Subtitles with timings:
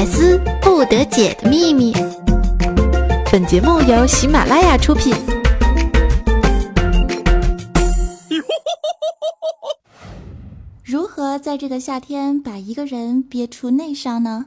[0.00, 1.92] 百思不得解的秘密。
[3.30, 5.14] 本节目由喜马拉雅出品。
[10.82, 14.46] 如何在这个夏天把一个人憋出内伤呢？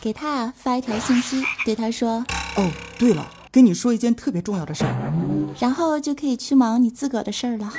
[0.00, 2.24] 给他发一条信息，对他说
[2.56, 5.12] ：“哦，对了，跟你说一件特别重要的事儿。”
[5.60, 7.70] 然后就可以去忙你自个儿的事儿了。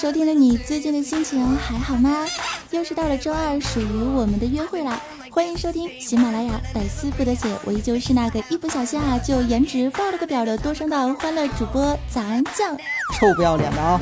[0.00, 2.24] 收听的你，最近的心情还好吗？
[2.70, 4.96] 又是到了周二，属于我们的约会啦！
[5.28, 12.76] 欢迎收听喜马拉雅百思不得解，我依旧是那个一不小心啊就颜值爆了个表的多声道欢乐主播早安酱，
[13.18, 14.00] 臭不要脸的啊！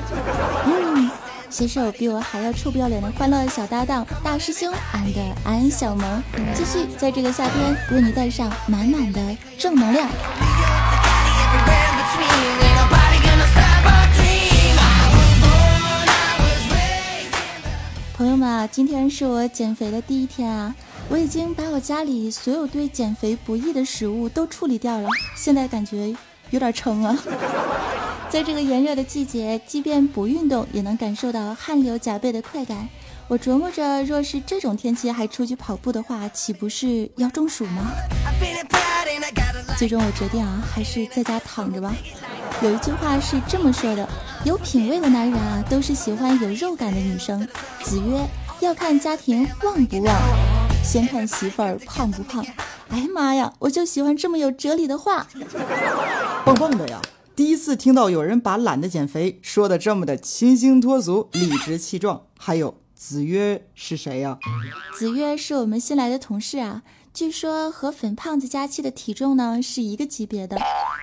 [0.66, 1.10] 嗯，
[1.48, 6.22] 携手比我还要臭不要脸的欢乐小搭档大师兄俺的安小萌，
[6.54, 10.06] 继续在这个夏天为你带上满满的正能量。
[18.16, 20.74] 朋友们啊，今天是我减肥的第一天啊！
[21.10, 26.16] 我已经把我家里所有对减肥不易的食物都处理掉了，现在感觉
[26.48, 27.14] 有点撑啊！
[28.30, 32.88] 在这个炎热的季节，即便不运动也能感受到汗流浃背的快感。
[33.28, 37.92] 我琢磨着，若是这种天气还出去跑步的话，岂不是要中暑吗？
[39.78, 41.94] 最终我决定啊，还是在家躺着吧。
[42.62, 44.08] 有一句话是这么说的：
[44.42, 47.46] 有品位的男人啊，都是喜欢有肉感的女生。
[47.84, 48.26] 子曰：
[48.60, 50.16] 要看家庭旺不旺，
[50.82, 52.42] 先看媳妇儿胖不胖。
[52.88, 55.26] 哎呀妈呀，我就喜欢这么有哲理的话，
[56.46, 57.02] 棒棒的呀！
[57.34, 62.22] 第一次听到有人把懒得减肥说的这么的清新脱俗、理直气壮。
[62.38, 64.38] 还有子曰是谁呀？
[64.96, 66.82] 子曰是我们新来的同事啊。
[67.16, 70.58] 据说和粉胖子佳期的体重呢是一个级别的，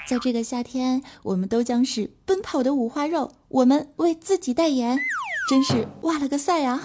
[0.08, 3.32] 在这个夏天，我们都将是奔跑的五花肉。
[3.48, 5.00] 我们为自己代言，
[5.50, 6.84] 真是哇了个赛啊！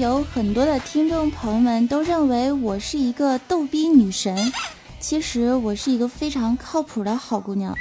[0.00, 4.34] 有很多的听众朋友们都认为我是一个逗逼女神，
[4.98, 7.76] 其实我是一个非常靠谱的好姑娘。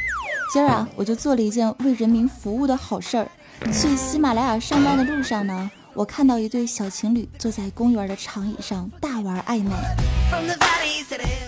[0.52, 3.26] 今儿啊，我就做了一件为人民服务的好事儿。
[3.72, 9.72] 去喜马拉雅上班的路上呢，我看到一对小情侣坐在公园的长椅上大玩暧昧。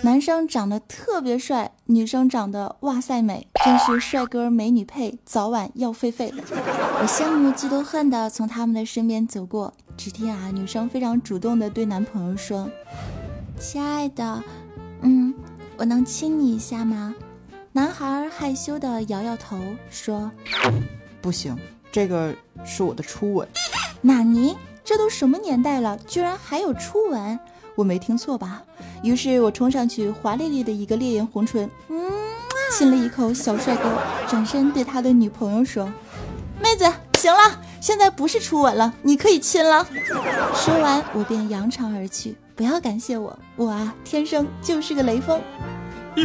[0.02, 6.32] 男生长得特别帅，女生长得哇塞美，真是帅哥美女配，早晚要废废。
[6.34, 9.74] 我羡慕嫉妒恨的从他们的身边走过。
[9.96, 12.68] 只听啊，女生非常主动的对男朋友说
[13.60, 14.42] ：“亲爱的，
[15.02, 15.32] 嗯，
[15.76, 17.14] 我能亲你一下吗？”
[17.72, 19.56] 男孩害羞的摇摇头
[19.90, 20.30] 说
[21.22, 21.56] ：“不行，
[21.90, 23.46] 这个是我的初吻。”
[24.02, 24.56] 纳尼？
[24.84, 27.38] 这都什么年代了，居然还有初吻？
[27.76, 28.62] 我没听错吧？
[29.04, 32.10] 于是我冲上去，华丽丽的一个烈焰红唇，嗯，
[32.76, 33.88] 亲了一口小帅哥，
[34.28, 35.90] 转身对他的女朋友说
[36.60, 39.84] ：“妹子，行了。”现在不是初吻了，你可以亲了。
[40.54, 42.36] 说完，我便扬长而去。
[42.54, 45.42] 不要感谢我，我啊，天生就是个雷锋。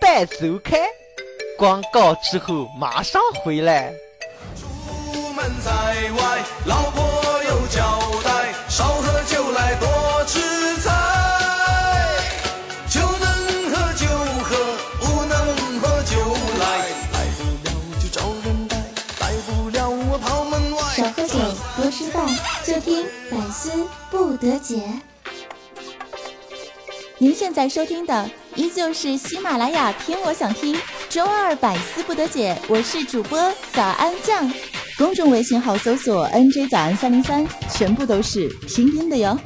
[0.00, 0.78] 半周开，
[1.58, 3.92] 广告之后马上回来。
[4.56, 5.70] 出门在
[6.12, 6.99] 外，老婆
[22.80, 24.82] 听百思不得解。
[27.18, 30.74] 您现在收听的依旧是喜马拉雅听我想听
[31.10, 34.50] 周二百思不得解，我是主播早安酱，
[34.96, 39.38] 公众微信号搜索 NJ 早安三零三，全部都是拼音的哟。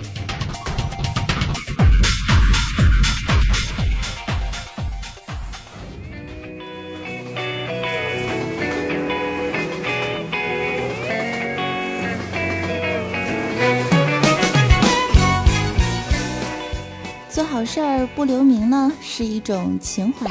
[18.07, 20.27] 不留名呢，是一种情怀。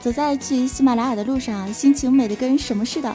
[0.00, 3.14] 走在去喜马拉雅的路上，心情美得跟什么似的。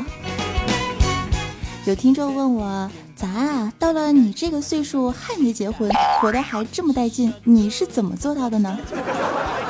[1.86, 3.74] 有听众问我，咋啊？
[3.80, 5.90] 到了你这个岁数还没结婚，
[6.20, 8.78] 活得还这么带劲，你是怎么做到的呢？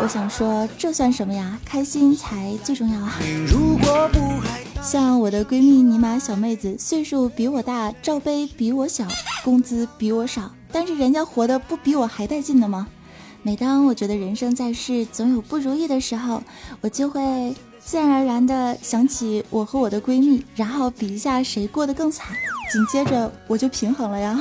[0.02, 1.60] 我想说，这算什么呀？
[1.66, 3.20] 开心才最重要啊！
[4.82, 9.06] 像我的闺蜜尼玛小妹子，岁数比我大，罩杯比我小，
[9.44, 12.88] 工资比我少，但是人家活得不比我还带劲的吗？
[13.42, 16.44] 每当我觉得人生在世总有不如意的时候，
[16.82, 22.36] 我就会自然而然的想起我和我的闺蜜，然后比一下谁过得更惨，
[22.72, 24.38] 紧接着我就平衡了呀。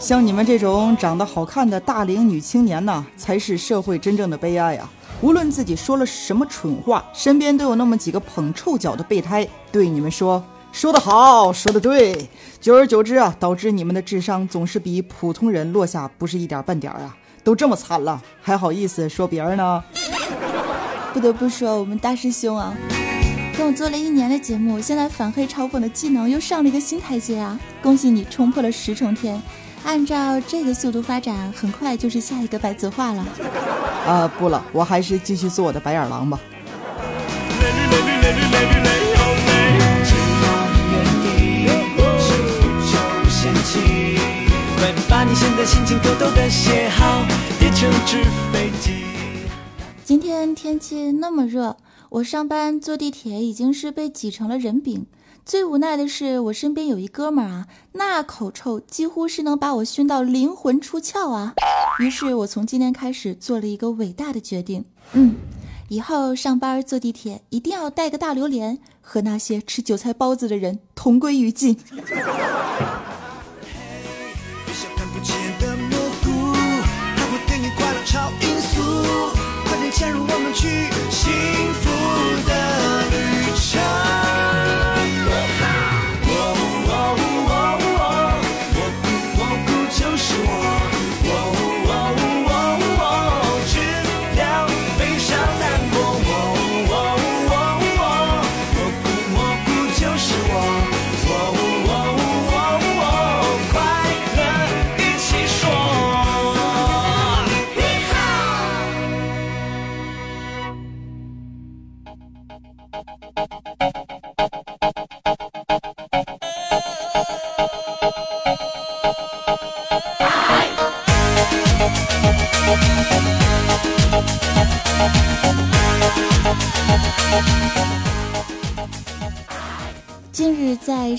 [0.00, 4.90] 像你们这种长得好看的大龄女青年呢，才是社会真正的悲哀啊！
[5.22, 12.28] 无论自己说了什么蠢话，身边都有那么几个捧臭脚的备胎对你们说：“说得好，说得对。”
[12.60, 17.16] 久而久之啊，导致你们的智商总是比普通人落下不是一点半点啊！
[17.42, 19.82] 都这么惨了，还好意思说别人呢？
[21.14, 22.74] 不得不说，我们大师兄啊，
[23.56, 27.58] 跟我做了一年的节目，现在反黑嘲讽的技能又上了一个新台阶啊！
[27.82, 29.40] 恭喜你冲破了十重天。
[29.86, 33.24] 按照这个速度发展，很快就是下一个白子画了。
[34.04, 36.40] 啊，不了，我还是继续做我的白眼狼吧。
[50.04, 51.76] 今天天气那么热，
[52.10, 55.06] 我上班坐地铁已经是被挤成了人饼。
[55.46, 61.54] 最无奈的是，我身边有一哥们儿啊，那口臭几乎是能把我熏到灵魂出窍啊。
[62.00, 65.36] 于是我从今天开始做了一个伟大的决定，嗯，
[65.88, 71.78] 以后上班坐地铁一定要带个大榴莲，和那些吃韭菜包子的人同归于尽。
[80.52, 81.85] 近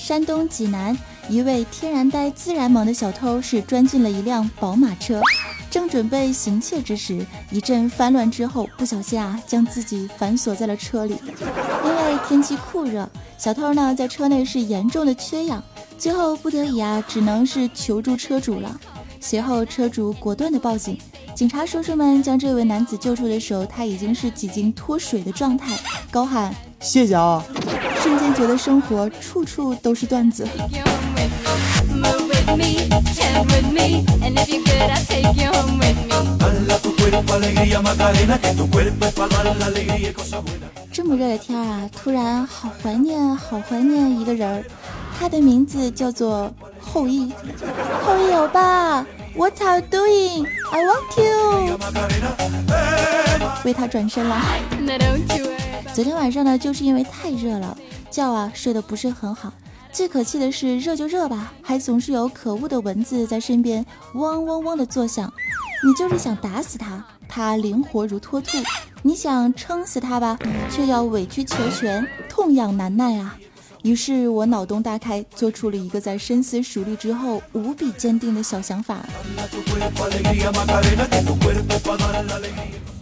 [0.08, 0.96] 山东济南，
[1.28, 5.20] 一位天然呆、自然萌的小偷是钻进了一辆宝马车，
[5.70, 11.14] 正准备行窃之时，一阵翻乱之后，不小心啊，将自己反锁在了车里。
[11.84, 13.06] 因为天气酷热，
[13.36, 15.62] 小偷呢在车内是严重的缺氧，
[15.98, 18.80] 最后不得已啊，只能是求助车主了。
[19.20, 20.98] 随后，车主果断的报警。
[21.34, 25.78] 警察叔叔们将这位男子救出的时候，他已经是几经脱水的状态，
[26.10, 27.44] 高喊谢谢啊！
[28.34, 30.46] 觉得生活处处都是段子。
[40.92, 44.64] 这么热的天啊，突然好怀念，好怀念一个人儿，
[45.18, 47.32] 他的名字叫做后羿。
[48.04, 49.06] 后羿欧巴。
[49.36, 50.46] What are doing?
[50.72, 51.78] I want you.
[53.64, 54.36] 为他转身了。
[55.94, 57.76] 昨天晚上呢，就是因为太热了，
[58.10, 59.52] 觉啊睡得不是很好。
[59.90, 63.84] 最可气的是，热就热吧，还总是有可恶的蚊子在身边
[64.14, 65.32] 嗡嗡嗡的作响。
[65.82, 68.58] 你就是想打死它，它灵活如脱兔；
[69.02, 70.38] 你想撑死它吧，
[70.70, 73.36] 却要委曲求全，痛痒难耐啊。
[73.82, 79.06] 于是我脑洞大开，做出了一个在深思熟虑之后无比坚定的小想法。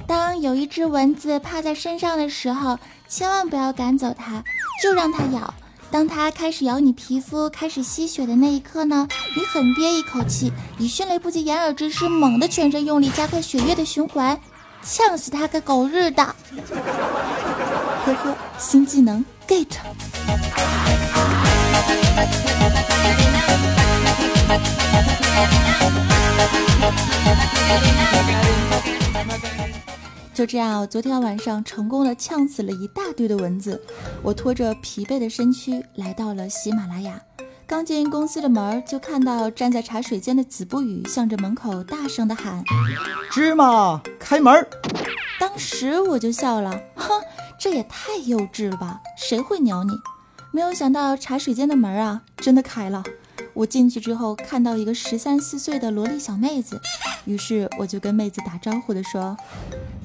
[0.07, 4.45] 当有一只蚊子趴在身上的时候，千万不要赶走它，
[4.83, 5.53] 就让它咬。
[5.91, 14.39] 当它开始咬你皮肤、开始吸血的那一刻呢，你狠憋一口气，以迅雷不及掩耳之势，猛地全身用力，加快血液的循环，
[14.83, 16.35] 呛死它个狗日的！
[30.47, 33.83] 就这样，昨天晚上成功的呛死了一大堆的蚊子。
[34.23, 37.21] 我拖着疲惫的身躯来到了喜马拉雅，
[37.67, 42.63] 刚进公司的门，就看到站在茶水间的子不语向着门口大声的喊
[43.33, 44.65] ：“芝麻，开门！”
[45.41, 47.21] 当时我就笑了，哼，
[47.59, 49.91] 这也太幼稚了吧，谁会鸟你？
[50.53, 53.03] 没有想到茶水间的门啊，真的开了。
[53.53, 56.81] 我进去之后，看到一个十三四岁的萝莉小妹子，
[57.25, 59.37] 于是我就跟妹子打招呼的说：“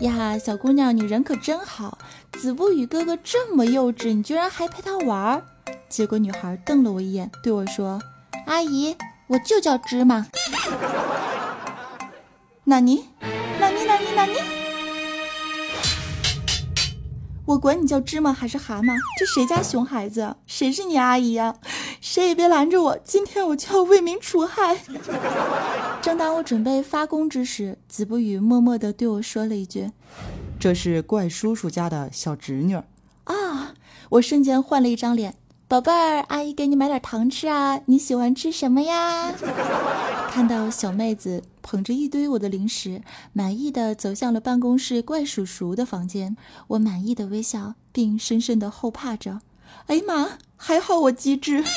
[0.01, 1.97] 呀，小姑娘，你人可真好。
[2.33, 5.43] 子不语哥哥这么幼稚，你居然还陪他玩儿。”
[5.89, 8.01] 结果女孩瞪了我一眼，对我说
[8.47, 8.95] ：“阿姨，
[9.27, 10.25] 我就叫芝麻。
[12.65, 13.05] ”纳尼？
[13.59, 13.85] 纳尼？
[13.85, 14.05] 纳尼？
[14.15, 14.60] 纳尼？
[17.51, 18.97] 我管你叫芝麻还是蛤蟆？
[19.19, 20.37] 这谁家熊孩子？
[20.45, 21.53] 谁是你阿姨呀？
[21.99, 24.77] 谁也别拦着我，今天我就要为民除害。
[26.01, 29.91] 正当我准备发功之时，子不语默默地对我说了一句
[30.57, 32.75] ：“这是怪叔叔家的小侄女。”
[33.25, 33.73] 啊！
[34.11, 35.35] 我瞬间换了一张脸。
[35.71, 37.79] 宝贝儿，阿姨给你买点糖吃啊！
[37.85, 39.31] 你喜欢吃什么呀？
[40.29, 43.01] 看到小妹子捧着一堆我的零食，
[43.31, 46.35] 满意的走向了办公室怪叔叔的房间，
[46.67, 49.39] 我满意的微笑，并深深的后怕着。
[49.85, 50.31] 哎呀妈！
[50.57, 51.63] 还好我机智。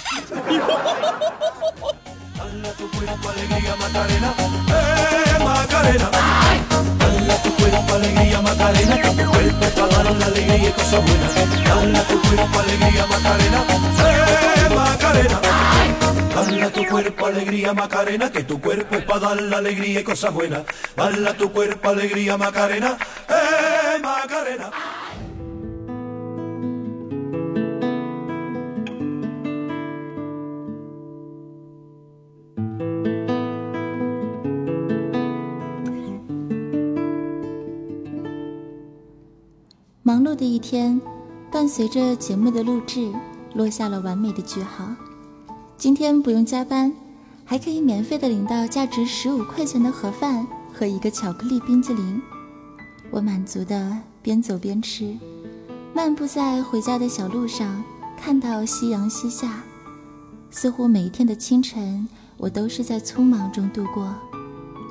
[7.35, 11.05] Dala tu cuerpo alegría Macarena, eh, que tu cuerpo para dar la alegría y cosas
[11.05, 11.35] buenas.
[11.65, 13.65] Dala tu cuerpo alegría Macarena,
[13.99, 15.41] eh Macarena.
[16.33, 20.33] Dala tu cuerpo alegría Macarena, que tu cuerpo es para dar la alegría y cosas
[20.33, 20.63] buenas.
[20.97, 22.97] Dala tu cuerpo alegría Macarena,
[23.29, 24.71] eh Macarena.
[41.77, 43.13] 随着节目的录制，
[43.55, 44.95] 落下了完美的句号。
[45.77, 46.93] 今天不用加班，
[47.45, 52.23] 还可以免费的领到价值十五块钱的盒饭和一个巧克力冰激凌。
[53.11, 55.17] 我满足的边走边吃，
[55.93, 57.83] 漫步在回家的小路上，
[58.17, 59.65] 看到夕阳西下，
[60.53, 64.15] 似乎每一天的清晨，我都是在匆忙中度过。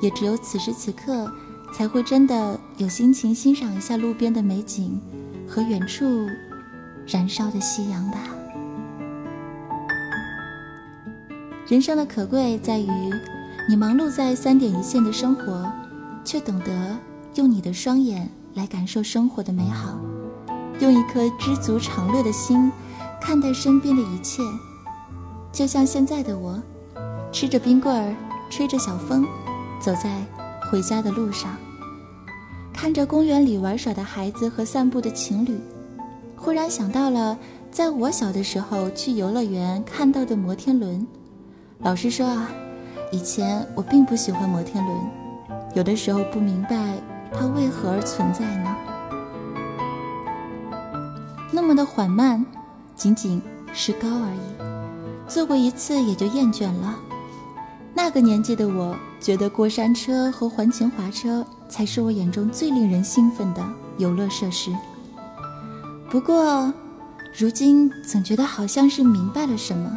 [0.02, 1.32] 也只有此时此刻。
[1.72, 5.00] 才会真的有心情欣赏一下路边的美景
[5.48, 6.04] 和远处
[7.06, 8.18] 燃烧的夕阳吧。
[11.66, 12.88] 人生的可贵在于，
[13.68, 15.70] 你忙碌在三点一线的生活，
[16.24, 16.98] 却懂得
[17.34, 19.98] 用你的双眼来感受生活的美好，
[20.80, 22.70] 用一颗知足常乐的心
[23.20, 24.42] 看待身边的一切。
[25.52, 26.62] 就像现在的我，
[27.32, 28.14] 吃着冰棍儿，
[28.50, 29.26] 吹着小风，
[29.80, 30.22] 走在。
[30.70, 31.56] 回家的路上，
[32.72, 35.56] 看着公园里玩耍的孩子和散步的情侣，
[36.36, 37.38] 忽然想到了
[37.70, 41.06] 在我小的时候去游乐园看到的摩天轮。
[41.78, 42.50] 老实说啊，
[43.10, 44.98] 以前我并不喜欢摩天轮，
[45.74, 46.96] 有的时候不明白
[47.32, 48.76] 它为何而存在呢？
[51.50, 52.44] 那么的缓慢，
[52.94, 53.40] 仅仅
[53.72, 56.98] 是高而已，坐过一次也就厌倦了。
[57.94, 58.96] 那个年纪的我。
[59.20, 64.70] 觉得过山车和环形滑车才是我眼中最令人兴奋的游乐设施。
[66.10, 66.72] 不过，
[67.36, 69.92] 如今总觉得好像是明白了什么。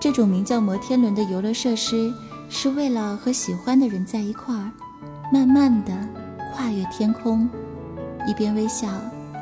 [0.00, 2.12] 这种名叫摩天轮的游乐设施，
[2.48, 4.70] 是为了和喜欢的人在一块儿，
[5.32, 5.92] 慢慢的
[6.52, 7.48] 跨越天空，
[8.26, 8.88] 一边微笑，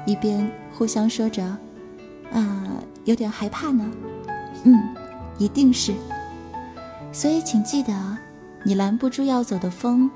[0.06, 1.44] 一边互相说着
[2.32, 2.66] ：“啊，
[3.04, 3.88] 有点害怕呢。”
[4.64, 4.82] 嗯，
[5.38, 5.92] 一定是。
[7.12, 7.92] 所以，请记得。
[8.66, 10.10] 你拦不住要走的风，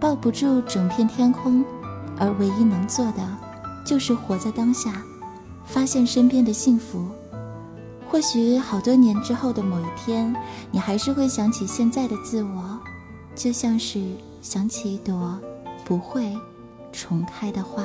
[0.00, 1.64] 抱不住整片天空，
[2.18, 3.22] 而唯一能做的，
[3.84, 5.02] 就是活在当下，
[5.66, 7.04] 发现身边的幸福。
[8.08, 10.34] 或许好多年之后的某一天，
[10.70, 12.78] 你还是会想起现在的自我，
[13.34, 14.00] 就像是
[14.40, 15.38] 想起一朵
[15.84, 16.32] 不会
[16.92, 17.82] 重开的花。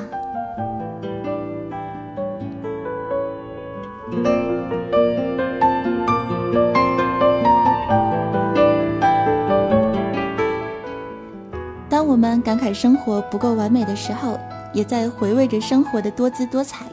[11.88, 14.38] 当我们感慨生活不够完美的时候，
[14.72, 16.86] 也在回味着生活的多姿多彩。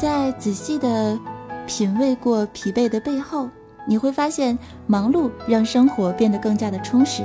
[0.00, 1.18] 在仔细的
[1.66, 3.48] 品味过疲惫的背后，
[3.86, 7.22] 你会发现忙碌让生活变得更加的充实。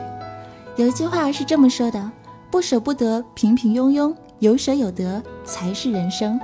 [0.75, 2.11] 有一句话是这么说的
[2.51, 6.39] ：“不舍不得，平平庸庸；有舍有得，才是人生。”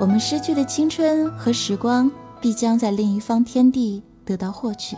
[0.00, 2.10] 我们失去的青春和时光，
[2.40, 4.96] 必将在另一方天地得到获取。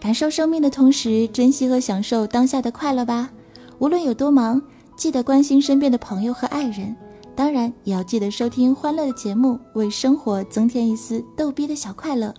[0.00, 3.30] 感受生命的同时，珍惜和享受当下的快乐吧。
[3.78, 4.60] 无论有多忙，
[4.96, 6.94] 记得关心身边的朋友和爱人，
[7.34, 12.32] 当然也要记得收听欢乐的节目，为生活增添一丝逗逼的小快乐。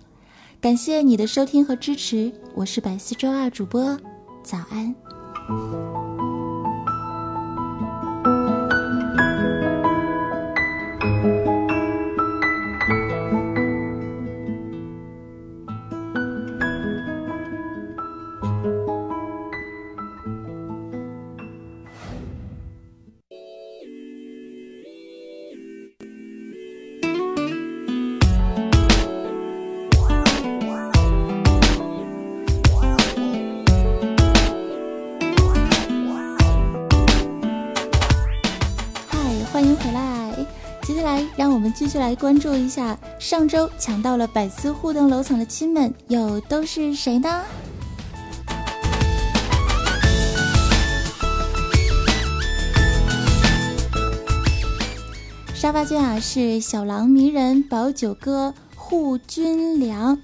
[0.60, 3.96] 感谢你的收听和支持，我是百思周二主播，
[4.42, 6.05] 早安。
[41.56, 47.42] 我们继续来关注一下上周抢到了百思互动楼层的亲们又都是谁呢？
[55.54, 60.20] 沙发君啊是小狼迷人宝九哥护军良，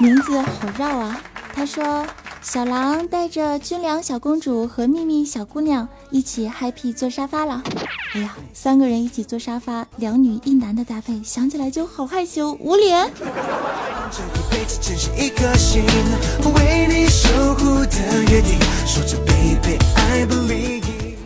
[0.00, 1.22] 名字好绕啊。
[1.54, 2.04] 他说。
[2.44, 7.62] 小狼带着军良小公主和秘密小姑娘一起 happy 坐沙发了。
[8.14, 13.10] 哎呀，三个人一起坐沙发，两女一男的搭配，想起来就好害羞，捂脸。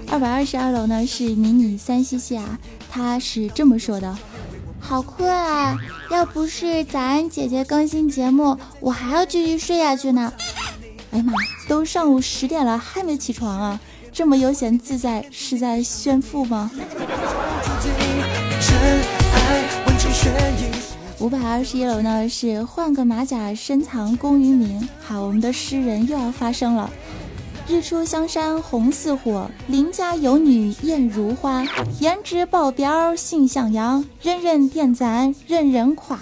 [0.08, 4.16] 二百二十二楼呢是迷你三西西啊，他是这么说的：
[4.78, 5.76] 好困啊，
[6.10, 10.32] 要不是早安姐姐更新节目，我还要继续睡下去呢。
[11.10, 11.32] 哎呀妈，
[11.68, 13.80] 都上午十点了还没起床啊？
[14.16, 16.70] 这么悠闲自在是在炫富吗？
[21.18, 24.88] 五百二十一楼呢是换个马甲深藏功与名。
[25.02, 26.90] 好，我们的诗人又要发声了。
[27.68, 31.62] 日出香山红似火，邻家有女艳如花，
[32.00, 36.18] 颜值爆表性向阳，人人点赞人人夸。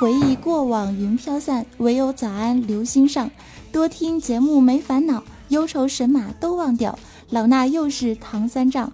[0.00, 3.30] 回忆过往云飘散，唯有早安留心上。
[3.70, 6.98] 多听节目没烦恼，忧愁神马都忘掉。
[7.32, 8.92] 老衲又是唐三藏，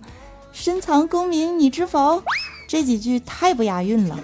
[0.52, 2.22] 深藏功名你知否？
[2.68, 4.16] 这几句太不押韵了，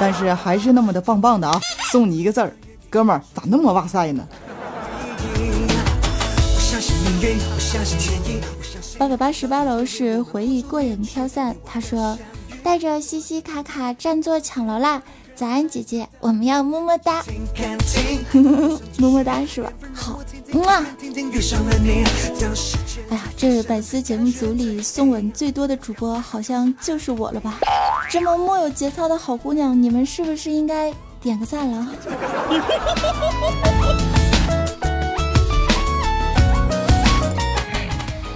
[0.00, 1.60] 但是还是那么的棒棒的啊！
[1.92, 2.52] 送你一个字儿，
[2.90, 4.26] 哥们儿咋那么哇塞呢？
[8.98, 12.18] 八百八十八楼是回忆过眼飘散，他说
[12.64, 15.00] 带着西西卡卡占座抢楼啦。
[15.36, 17.22] 早安，姐姐，我们要么么哒，
[18.98, 19.70] 么么哒是吧？
[19.94, 20.24] 好，哇！
[23.08, 27.58] 哎呀，这百思节目组里送吻最多的主播好像就是我了吧？
[28.10, 31.86] 这么莫有节操的好姑娘，你们是不是应该点个赞了？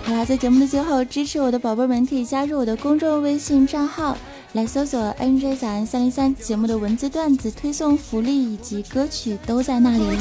[0.04, 4.16] 好啦，在节目的最后，支持我的宝贝们可以加入我的公众微信账号。
[4.52, 10.18] 来搜索 NJ 早安三零三节目的文字段子推送福利以及歌曲都在那里了，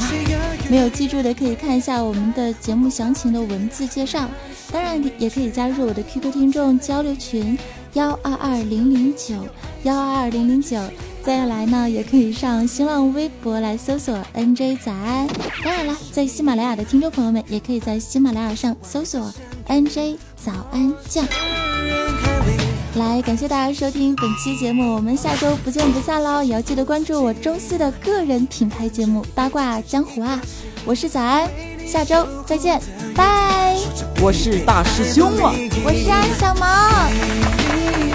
[0.70, 4.28] 没有记住的可以看一下我们的节目详情的文字介绍，
[4.70, 7.58] 当然也可以加入我的 QQ 听众交流群
[7.94, 9.34] 幺二二零零九
[9.82, 10.78] 幺二二零零九，
[11.24, 15.26] 再下来呢也可以上新浪微博来搜索 NJ 早安，
[15.64, 19.32] 当然了，在喜马拉雅的听众朋友们也可以在喜马拉雅上搜索
[19.66, 21.26] NJ 早安酱。
[23.00, 26.42] 来，感谢大家收听本期节目，我们下周不见不散喽！
[26.42, 30.38] 也要记得关注我周四的个人品牌节目《八卦江湖》啊！
[30.84, 31.48] 我是早安，
[31.86, 32.78] 下周再见，
[33.16, 33.74] 拜！
[34.20, 38.09] 我是大师兄啊，我是安小毛。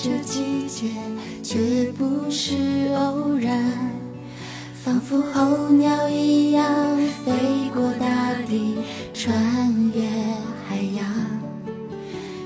[0.00, 0.86] 这季节，
[1.42, 2.54] 绝不是
[2.94, 3.60] 偶然。
[4.84, 6.64] 仿佛候鸟一样
[7.24, 7.32] 飞
[7.74, 8.76] 过大地，
[9.12, 9.34] 穿
[9.92, 10.02] 越
[10.68, 11.04] 海洋。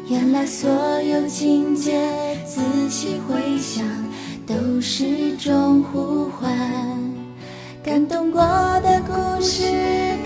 [0.08, 0.70] 原来所
[1.02, 2.00] 有情节，
[2.46, 3.84] 仔细回想，
[4.46, 6.50] 都是种呼唤。
[7.84, 8.40] 感动过
[8.80, 9.12] 的故
[9.42, 9.64] 事，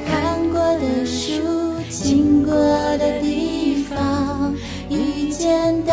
[0.07, 1.43] 看过的书，
[1.91, 2.55] 经过
[2.99, 3.83] 的地。
[3.83, 4.55] 方。
[4.89, 5.93] 遇见的